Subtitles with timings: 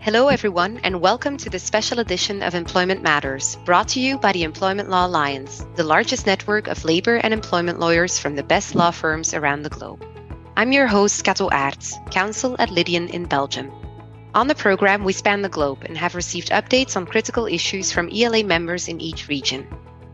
[0.00, 4.30] Hello, everyone, and welcome to the special edition of Employment Matters, brought to you by
[4.30, 8.76] the Employment Law Alliance, the largest network of labor and employment lawyers from the best
[8.76, 10.04] law firms around the globe.
[10.56, 13.72] I'm your host, Kato Aerts, counsel at Lydian in Belgium.
[14.34, 18.08] On the program, we span the globe and have received updates on critical issues from
[18.14, 19.66] ELA members in each region.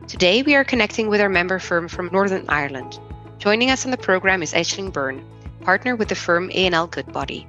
[0.08, 2.98] Today, we are connecting with our member firm from Northern Ireland.
[3.38, 5.22] Joining us on the program is Aisling Byrne,
[5.60, 7.46] partner with the firm A&L Goodbody.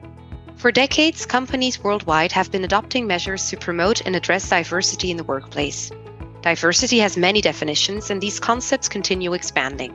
[0.65, 5.23] For decades, companies worldwide have been adopting measures to promote and address diversity in the
[5.23, 5.91] workplace.
[6.41, 9.93] Diversity has many definitions, and these concepts continue expanding.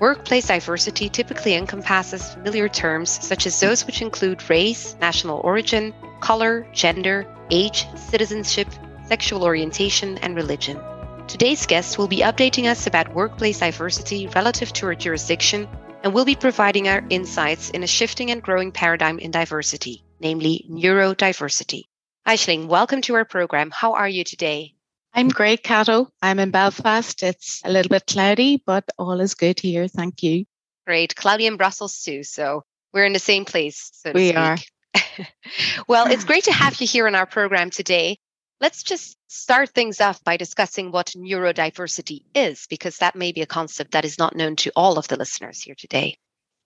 [0.00, 6.66] Workplace diversity typically encompasses familiar terms such as those which include race, national origin, color,
[6.72, 8.66] gender, age, citizenship,
[9.06, 10.80] sexual orientation, and religion.
[11.28, 15.68] Today's guest will be updating us about workplace diversity relative to our jurisdiction
[16.02, 20.66] and will be providing our insights in a shifting and growing paradigm in diversity, namely
[20.70, 21.84] neurodiversity.
[22.26, 23.70] Aisling, welcome to our program.
[23.70, 24.74] How are you today?
[25.14, 26.08] I'm great, Kato.
[26.20, 27.22] I'm in Belfast.
[27.22, 29.88] It's a little bit cloudy, but all is good here.
[29.88, 30.44] Thank you.
[30.86, 31.16] Great.
[31.16, 32.22] Cloudy in Brussels too.
[32.22, 33.90] So we're in the same place.
[33.94, 34.56] So we are.
[35.88, 38.18] well, it's great to have you here on our program today.
[38.60, 43.46] Let's just start things off by discussing what neurodiversity is, because that may be a
[43.46, 46.18] concept that is not known to all of the listeners here today.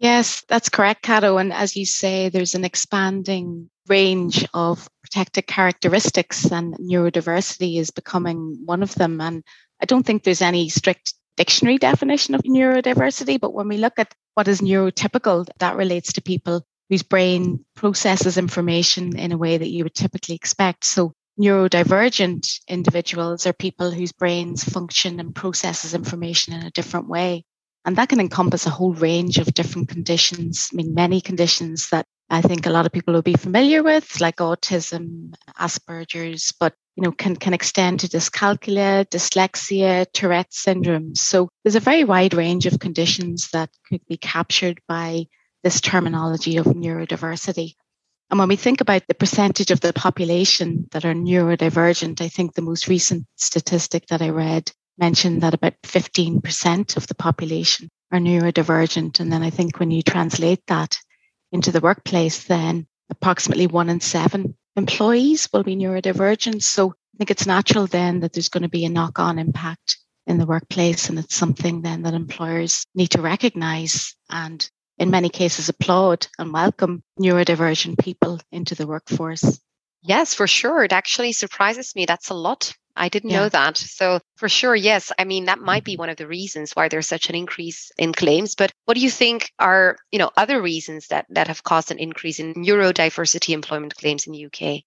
[0.02, 1.38] Yes, that's correct, Kato.
[1.38, 8.62] And as you say, there's an expanding range of protected characteristics, and neurodiversity is becoming
[8.66, 9.20] one of them.
[9.20, 9.44] And
[9.80, 14.12] I don't think there's any strict dictionary definition of neurodiversity, but when we look at
[14.34, 19.70] what is neurotypical, that relates to people whose brain processes information in a way that
[19.70, 20.84] you would typically expect.
[20.84, 27.44] So neurodivergent individuals are people whose brains function and processes information in a different way.
[27.84, 30.70] And that can encompass a whole range of different conditions.
[30.72, 34.20] I mean, many conditions that I think a lot of people will be familiar with,
[34.20, 41.14] like autism, Asperger's, but you know, can, can extend to dyscalculia, dyslexia, Tourette syndrome.
[41.14, 45.26] So there's a very wide range of conditions that could be captured by
[45.62, 47.74] this terminology of neurodiversity.
[48.30, 52.54] And when we think about the percentage of the population that are neurodivergent, I think
[52.54, 54.72] the most recent statistic that I read
[55.02, 59.18] mentioned that about 15% of the population are neurodivergent.
[59.18, 60.96] And then I think when you translate that
[61.50, 66.62] into the workplace, then approximately one in seven employees will be neurodivergent.
[66.62, 69.98] So I think it's natural then that there's going to be a knock on impact
[70.28, 71.08] in the workplace.
[71.08, 76.52] And it's something then that employers need to recognize and in many cases applaud and
[76.52, 79.58] welcome neurodivergent people into the workforce.
[80.00, 80.84] Yes, for sure.
[80.84, 82.06] It actually surprises me.
[82.06, 82.72] That's a lot.
[82.96, 83.40] I didn't yeah.
[83.40, 83.76] know that.
[83.76, 85.12] So, for sure, yes.
[85.18, 86.00] I mean, that might be mm-hmm.
[86.00, 88.54] one of the reasons why there's such an increase in claims.
[88.54, 91.98] But what do you think are, you know, other reasons that that have caused an
[91.98, 94.82] increase in neurodiversity employment claims in the UK?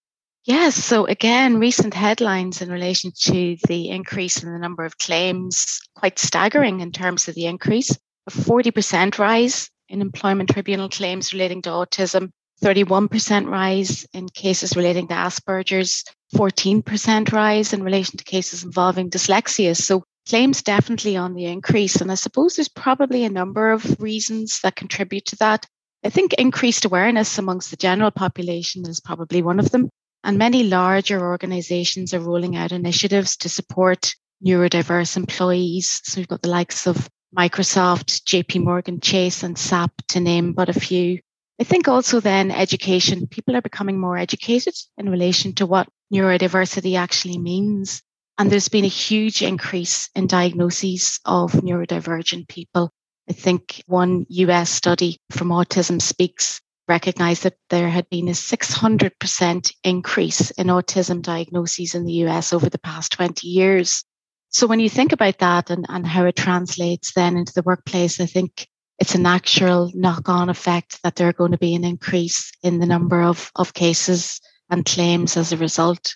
[0.46, 0.76] Yes.
[0.76, 6.20] So again, recent headlines in relation to the increase in the number of claims, quite
[6.20, 7.98] staggering in terms of the increase.
[8.28, 12.30] A 40% rise in employment tribunal claims relating to autism,
[12.62, 16.04] 31% rise in cases relating to Asperger's,
[16.34, 19.76] 14% rise in relation to cases involving dyslexia.
[19.76, 21.98] So claims definitely on the increase.
[21.98, 25.66] And I suppose there's probably a number of reasons that contribute to that.
[26.04, 29.90] I think increased awareness amongst the general population is probably one of them.
[30.24, 34.16] And many larger organizations are rolling out initiatives to support
[34.46, 36.02] neurodiverse employees.
[36.04, 40.70] So we've got the likes of Microsoft, JP Morgan Chase, and SAP, to name but
[40.70, 41.20] a few.
[41.60, 43.28] I think also then education.
[43.28, 48.02] People are becoming more educated in relation to what neurodiversity actually means.
[48.38, 52.92] And there's been a huge increase in diagnoses of neurodivergent people.
[53.30, 59.74] I think one US study from Autism Speaks recognized that there had been a 600%
[59.84, 64.04] increase in autism diagnoses in the US over the past 20 years.
[64.50, 68.20] So when you think about that and, and how it translates then into the workplace,
[68.20, 68.68] I think
[69.00, 72.80] it's a natural knock on effect that there are going to be an increase in
[72.80, 74.40] the number of, of cases
[74.70, 76.16] and claims as a result.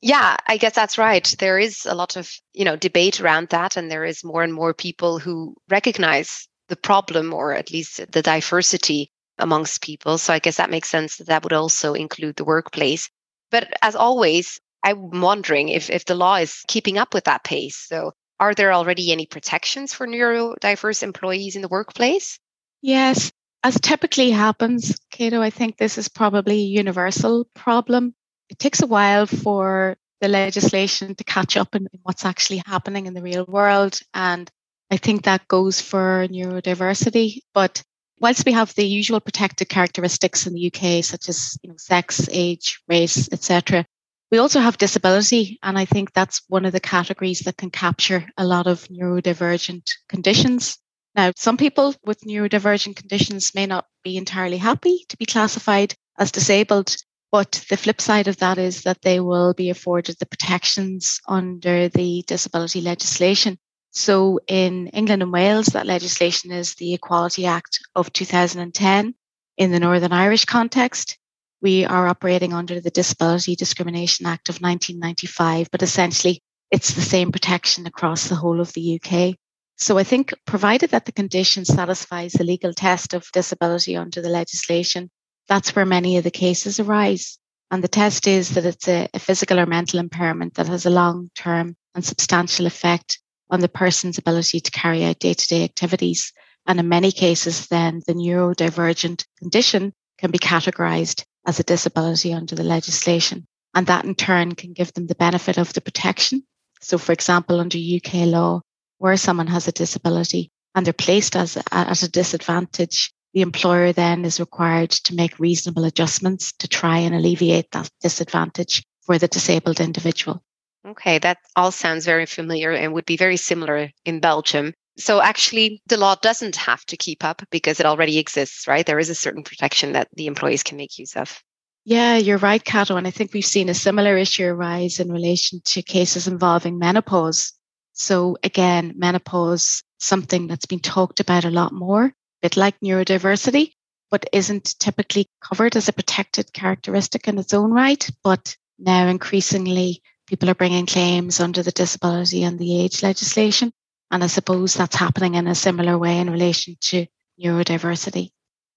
[0.00, 1.24] Yeah, I guess that's right.
[1.38, 4.52] There is a lot of, you know, debate around that and there is more and
[4.52, 10.18] more people who recognize the problem or at least the diversity amongst people.
[10.18, 13.08] So I guess that makes sense that that would also include the workplace.
[13.50, 17.76] But as always, I'm wondering if, if the law is keeping up with that pace.
[17.76, 22.40] So, are there already any protections for neurodiverse employees in the workplace?
[22.80, 23.30] Yes,
[23.62, 28.14] as typically happens, Kato, I think this is probably a universal problem.
[28.48, 33.14] It takes a while for the legislation to catch up in what's actually happening in
[33.14, 33.98] the real world.
[34.14, 34.50] And
[34.90, 37.40] I think that goes for neurodiversity.
[37.54, 37.82] But
[38.20, 42.28] whilst we have the usual protected characteristics in the UK, such as you know, sex,
[42.30, 43.84] age, race, etc.,
[44.30, 48.26] we also have disability, and I think that's one of the categories that can capture
[48.38, 50.78] a lot of neurodivergent conditions.
[51.14, 56.32] Now, some people with neurodivergent conditions may not be entirely happy to be classified as
[56.32, 56.96] disabled,
[57.30, 61.88] but the flip side of that is that they will be afforded the protections under
[61.88, 63.58] the disability legislation.
[63.90, 69.14] So in England and Wales, that legislation is the Equality Act of 2010.
[69.58, 71.18] In the Northern Irish context,
[71.60, 77.32] we are operating under the Disability Discrimination Act of 1995, but essentially it's the same
[77.32, 79.36] protection across the whole of the UK.
[79.82, 84.28] So I think provided that the condition satisfies the legal test of disability under the
[84.28, 85.10] legislation,
[85.48, 87.36] that's where many of the cases arise.
[87.68, 90.90] And the test is that it's a, a physical or mental impairment that has a
[90.90, 93.18] long term and substantial effect
[93.50, 96.32] on the person's ability to carry out day to day activities.
[96.64, 102.54] And in many cases, then the neurodivergent condition can be categorized as a disability under
[102.54, 103.48] the legislation.
[103.74, 106.44] And that in turn can give them the benefit of the protection.
[106.80, 108.60] So, for example, under UK law,
[109.02, 114.24] where someone has a disability and they're placed as at a disadvantage, the employer then
[114.24, 119.80] is required to make reasonable adjustments to try and alleviate that disadvantage for the disabled
[119.80, 120.40] individual.
[120.86, 124.72] Okay, that all sounds very familiar and would be very similar in Belgium.
[124.96, 128.86] So actually, the law doesn't have to keep up because it already exists, right?
[128.86, 131.42] There is a certain protection that the employees can make use of.
[131.84, 132.96] Yeah, you're right, Kato.
[132.96, 137.52] And I think we've seen a similar issue arise in relation to cases involving menopause.
[137.92, 143.72] So again, menopause, something that's been talked about a lot more, a bit like neurodiversity,
[144.10, 148.08] but isn't typically covered as a protected characteristic in its own right.
[148.24, 153.72] But now increasingly, people are bringing claims under the disability and the age legislation.
[154.10, 157.06] And I suppose that's happening in a similar way in relation to
[157.42, 158.30] neurodiversity.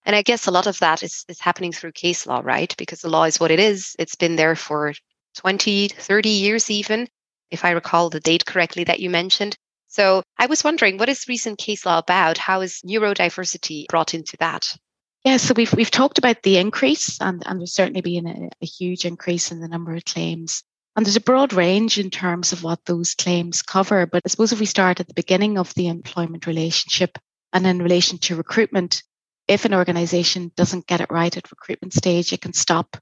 [0.06, 2.74] And I guess a lot of that is, is happening through case law, right?
[2.78, 3.96] Because the law is what it is.
[3.98, 4.94] It's been there for
[5.36, 7.08] 20, 30 years, even,
[7.52, 9.56] if I recall the date correctly that you mentioned.
[9.88, 12.38] So I was wondering, what is recent case law about?
[12.38, 14.76] How is neurodiversity brought into that?
[15.24, 18.66] Yeah, so we've we've talked about the increase, and, and there's certainly been a, a
[18.66, 20.64] huge increase in the number of claims
[20.96, 24.06] and there's a broad range in terms of what those claims cover.
[24.06, 27.18] But I suppose if we start at the beginning of the employment relationship
[27.52, 29.04] and in relation to recruitment,
[29.48, 32.98] if an organization doesn't get it right at recruitment stage, it can stop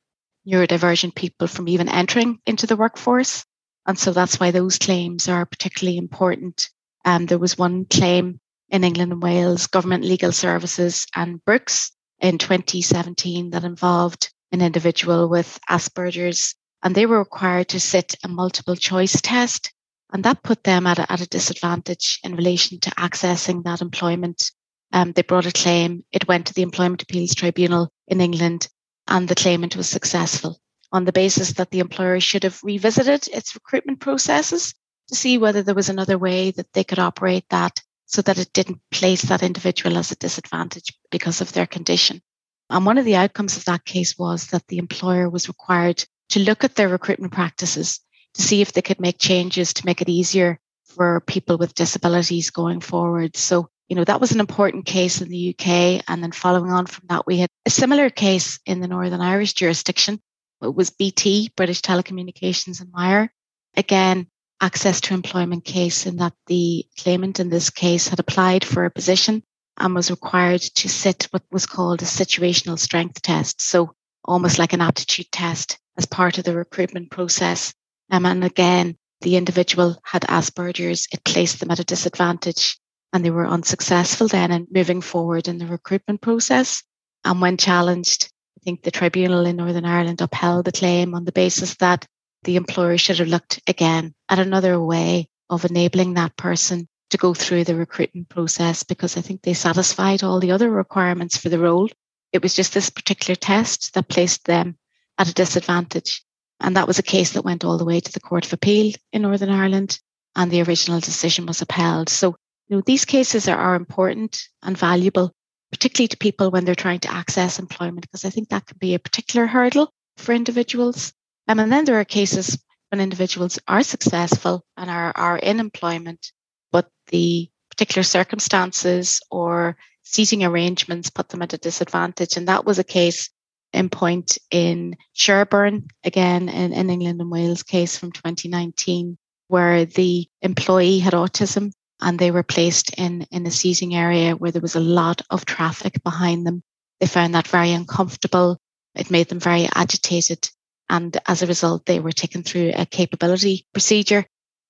[0.48, 3.45] neurodivergent people from even entering into the workforce.
[3.85, 6.69] And so that's why those claims are particularly important.
[7.06, 8.39] Um, there was one claim
[8.69, 15.30] in England and Wales, Government Legal Services and Brookes in 2017 that involved an individual
[15.30, 19.71] with Asperger's and they were required to sit a multiple choice test.
[20.12, 24.51] And that put them at a, at a disadvantage in relation to accessing that employment.
[24.91, 26.03] Um, they brought a claim.
[26.12, 28.68] It went to the Employment Appeals Tribunal in England,
[29.07, 30.59] and the claimant was successful
[30.94, 34.74] on the basis that the employer should have revisited its recruitment processes
[35.10, 38.54] to see whether there was another way that they could operate that so that it
[38.54, 42.22] didn't place that individual as a disadvantage because of their condition.
[42.69, 46.40] And one of the outcomes of that case was that the employer was required to
[46.40, 48.00] look at their recruitment practices
[48.36, 52.51] to see if they could make changes to make it easier for people with disabilities
[52.51, 53.36] going forward.
[53.36, 56.04] So, you know, that was an important case in the UK.
[56.07, 59.54] And then following on from that, we had a similar case in the Northern Irish
[59.54, 60.22] jurisdiction.
[60.63, 63.31] It was BT, British Telecommunications and Wire.
[63.76, 64.28] Again,
[64.61, 68.92] access to employment case in that the claimant in this case had applied for a
[68.92, 69.44] position
[69.78, 73.61] and was required to sit what was called a situational strength test.
[73.61, 77.73] So almost like an aptitude test as part of the recruitment process.
[78.09, 82.78] Um, and again, the individual had Asperger's, it placed them at a disadvantage
[83.11, 86.83] and they were unsuccessful then in moving forward in the recruitment process.
[87.23, 88.32] And when challenged,
[88.63, 92.05] think the tribunal in Northern Ireland upheld the claim on the basis that
[92.43, 97.33] the employer should have looked again at another way of enabling that person to go
[97.33, 101.59] through the recruitment process because I think they satisfied all the other requirements for the
[101.59, 101.89] role.
[102.31, 104.77] It was just this particular test that placed them
[105.17, 106.23] at a disadvantage.
[106.59, 108.93] And that was a case that went all the way to the Court of Appeal
[109.11, 109.99] in Northern Ireland,
[110.35, 112.09] and the original decision was upheld.
[112.09, 112.35] So,
[112.67, 115.33] you know, these cases are, are important and valuable,
[115.73, 118.94] particularly to people when they're trying to access employment, because I think that can be
[118.94, 121.11] a particular hurdle for individuals.
[121.47, 126.31] Um, and then there are cases when individuals are successful and are, are in employment,
[126.71, 132.37] but the particular circumstances or seating arrangements put them at a disadvantage.
[132.37, 133.31] And that was a case
[133.73, 140.27] in point in Sherburn, again in, in England and Wales case from 2019, where the
[140.44, 141.71] employee had autism
[142.04, 145.45] and they were placed in, in a seating area where there was a lot of
[145.45, 146.62] traffic behind them.
[147.00, 148.60] They found that very uncomfortable.
[148.94, 150.50] It made them very agitated.
[150.90, 154.26] And as a result, they were taken through a capability procedure.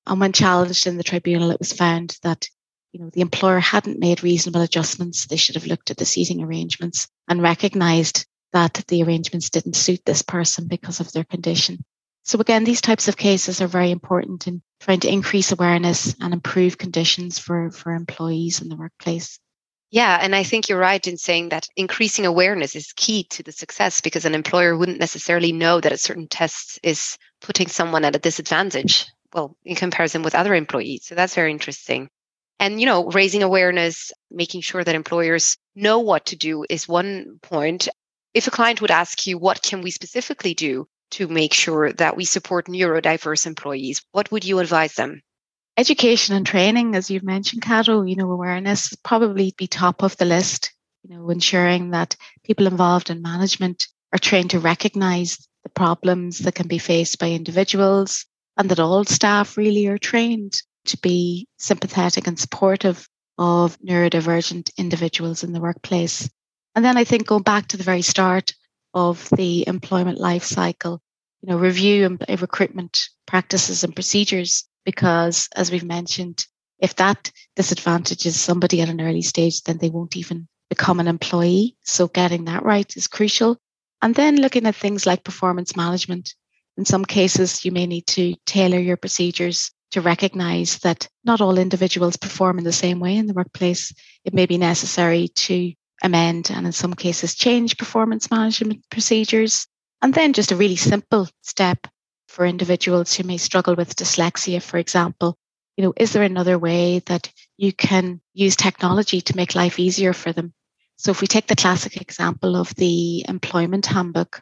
[0.06, 2.48] And when challenged in the tribunal, it was found that
[2.92, 5.26] you know, the employer hadn't made reasonable adjustments.
[5.26, 10.02] They should have looked at the seating arrangements and recognized that the arrangements didn't suit
[10.06, 11.84] this person because of their condition.
[12.24, 16.34] So again, these types of cases are very important in trying to increase awareness and
[16.34, 19.40] improve conditions for, for employees in the workplace.
[19.92, 23.54] Yeah, and I think you're right in saying that increasing awareness is key to the
[23.54, 28.16] success because an employer wouldn't necessarily know that a certain test is putting someone at
[28.16, 31.06] a disadvantage, well, in comparison with other employees.
[31.06, 32.10] So that's very interesting.
[32.60, 37.40] And, you know, raising awareness, making sure that employers know what to do is one
[37.42, 37.88] point.
[38.34, 42.16] If a client would ask you, what can we specifically do to make sure that
[42.18, 45.22] we support neurodiverse employees, what would you advise them?
[45.78, 50.26] Education and training, as you've mentioned, Kato, you know, awareness probably be top of the
[50.26, 50.72] list,
[51.04, 56.56] you know, ensuring that people involved in management are trained to recognize the problems that
[56.56, 58.26] can be faced by individuals
[58.58, 65.44] and that all staff really are trained to be sympathetic and supportive of neurodivergent individuals
[65.44, 66.30] in the workplace.
[66.76, 68.54] And then I think going back to the very start
[68.94, 71.02] of the employment life cycle,
[71.42, 76.46] you know, review uh, recruitment practices and procedures, because as we've mentioned,
[76.80, 81.76] if that disadvantages somebody at an early stage, then they won't even become an employee.
[81.84, 83.58] So getting that right is crucial.
[84.02, 86.34] And then looking at things like performance management.
[86.78, 91.58] In some cases, you may need to tailor your procedures to recognize that not all
[91.60, 93.94] individuals perform in the same way in the workplace.
[94.26, 95.74] It may be necessary to
[96.04, 99.68] amend and in some cases change performance management procedures.
[100.02, 101.88] And then just a really simple step
[102.28, 105.38] for individuals who may struggle with dyslexia, for example.
[105.78, 110.14] You know, is there another way that you can use technology to make life easier
[110.14, 110.54] for them?
[110.98, 114.42] So if we take the classic example of the employment handbook,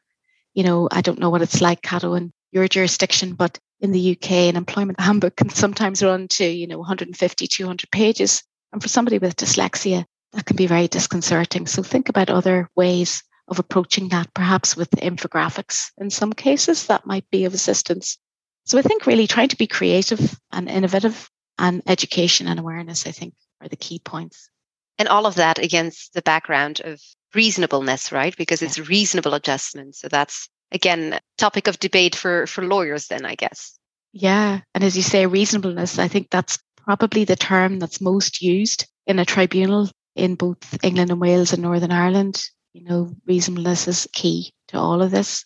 [0.53, 4.11] you know, I don't know what it's like, Kato, in your jurisdiction, but in the
[4.11, 8.43] UK, an employment handbook can sometimes run to, you know, 150, 200 pages.
[8.73, 11.67] And for somebody with dyslexia, that can be very disconcerting.
[11.67, 15.91] So think about other ways of approaching that, perhaps with infographics.
[15.97, 18.17] In some cases, that might be of assistance.
[18.65, 23.11] So I think really trying to be creative and innovative and education and awareness, I
[23.11, 24.49] think, are the key points.
[24.97, 27.01] And all of that against the background of
[27.33, 28.35] reasonableness, right?
[28.37, 29.95] Because it's reasonable adjustment.
[29.95, 33.77] So that's again topic of debate for for lawyers then i guess
[34.13, 38.87] yeah and as you say reasonableness i think that's probably the term that's most used
[39.07, 39.89] in a tribunal
[40.21, 42.41] in both england and wales and northern ireland
[42.73, 45.43] you know reasonableness is key to all of this.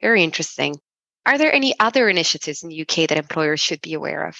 [0.00, 0.76] Very interesting.
[1.24, 4.36] Are there any other initiatives in the uk that employers should be aware of?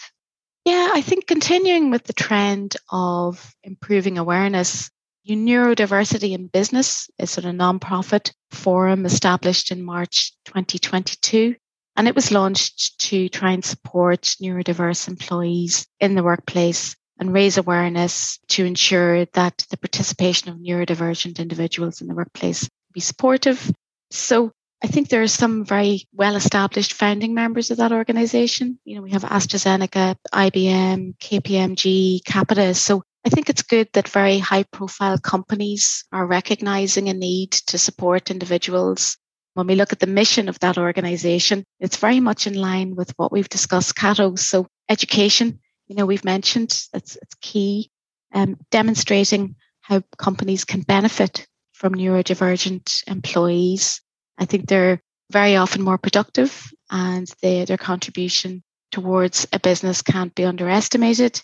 [0.64, 4.90] Yeah i think continuing with the trend of improving awareness
[5.26, 11.54] Neurodiversity in Business is sort a non-profit forum established in March 2022.
[11.96, 17.58] And it was launched to try and support neurodiverse employees in the workplace and raise
[17.58, 23.72] awareness to ensure that the participation of neurodivergent individuals in the workplace be supportive.
[24.10, 24.52] So
[24.82, 28.78] I think there are some very well established founding members of that organization.
[28.84, 32.74] You know, we have AstraZeneca, IBM, KPMG, Capita.
[32.74, 37.78] So I think it's good that very high profile companies are recognizing a need to
[37.78, 39.16] support individuals.
[39.54, 43.12] When we look at the mission of that organization, it's very much in line with
[43.16, 44.34] what we've discussed, Kato.
[44.34, 47.90] So education, you know, we've mentioned it's, it's key.
[48.32, 54.00] Um, demonstrating how companies can benefit from neurodivergent employees.
[54.38, 55.00] I think they're
[55.30, 61.40] very often more productive and they, their contribution towards a business can't be underestimated.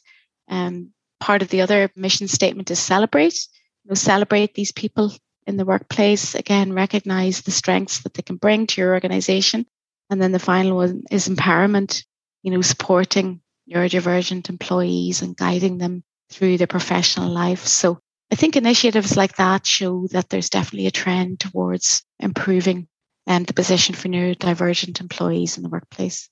[0.48, 3.46] Um, part of the other mission statement is celebrate.
[3.84, 5.12] You know, celebrate these people
[5.46, 6.34] in the workplace.
[6.34, 9.66] Again, recognize the strengths that they can bring to your organization.
[10.08, 12.04] And then the final one is empowerment,
[12.42, 17.66] you know, supporting neurodivergent employees and guiding them through their professional life.
[17.66, 17.98] So
[18.32, 22.88] I think initiatives like that show that there's definitely a trend towards improving
[23.26, 26.28] um, the position for neurodivergent employees in the workplace.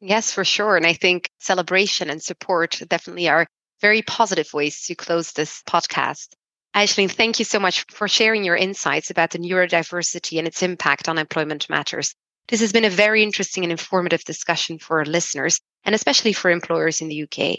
[0.00, 0.76] Yes, for sure.
[0.76, 3.46] And I think celebration and support definitely are
[3.80, 6.28] very positive ways to close this podcast.
[6.74, 11.08] Aisling, thank you so much for sharing your insights about the neurodiversity and its impact
[11.08, 12.14] on employment matters.
[12.48, 16.50] This has been a very interesting and informative discussion for our listeners, and especially for
[16.50, 17.58] employers in the UK.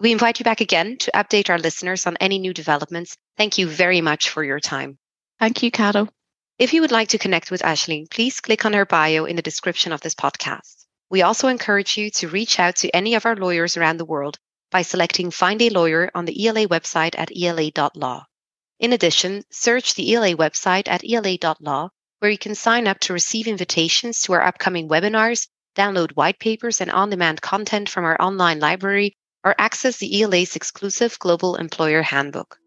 [0.00, 3.16] We invite you back again to update our listeners on any new developments.
[3.36, 4.98] Thank you very much for your time.
[5.38, 6.08] Thank you, Kato.
[6.58, 9.42] If you would like to connect with Aisling, please click on her bio in the
[9.42, 10.86] description of this podcast.
[11.08, 14.38] We also encourage you to reach out to any of our lawyers around the world
[14.70, 18.24] by selecting Find a Lawyer on the ELA website at ela.law.
[18.80, 23.46] In addition, search the ELA website at ela.law, where you can sign up to receive
[23.46, 28.60] invitations to our upcoming webinars, download white papers and on demand content from our online
[28.60, 29.14] library,
[29.44, 32.58] or access the ELA's exclusive Global Employer Handbook.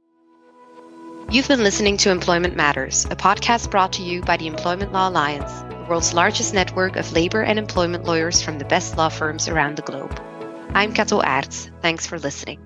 [1.30, 5.10] You've been listening to Employment Matters, a podcast brought to you by the Employment Law
[5.10, 9.48] Alliance, the world's largest network of labor and employment lawyers from the best law firms
[9.48, 10.20] around the globe.
[10.74, 11.72] I'm Kato Aerts.
[11.82, 12.60] Thanks for listening.